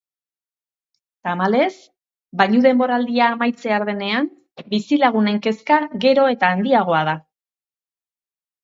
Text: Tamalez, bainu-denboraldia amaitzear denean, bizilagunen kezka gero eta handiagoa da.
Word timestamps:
Tamalez, 1.27 1.75
bainu-denboraldia 2.41 3.27
amaitzear 3.35 3.87
denean, 3.91 4.31
bizilagunen 4.73 5.41
kezka 5.49 5.81
gero 6.09 6.29
eta 6.37 6.55
handiagoa 6.57 7.07
da. 7.13 7.19